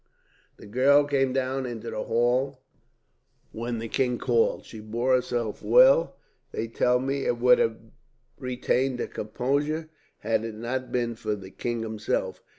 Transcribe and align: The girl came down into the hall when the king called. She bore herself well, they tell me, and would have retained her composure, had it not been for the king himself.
The 0.57 0.65
girl 0.65 1.03
came 1.03 1.31
down 1.31 1.67
into 1.67 1.91
the 1.91 2.05
hall 2.05 2.63
when 3.51 3.77
the 3.77 3.87
king 3.87 4.17
called. 4.17 4.65
She 4.65 4.79
bore 4.79 5.13
herself 5.13 5.61
well, 5.61 6.15
they 6.51 6.67
tell 6.69 6.97
me, 6.99 7.27
and 7.27 7.39
would 7.41 7.59
have 7.59 7.77
retained 8.39 8.97
her 8.97 9.05
composure, 9.05 9.91
had 10.21 10.43
it 10.43 10.55
not 10.55 10.91
been 10.91 11.13
for 11.13 11.35
the 11.35 11.51
king 11.51 11.83
himself. 11.83 12.41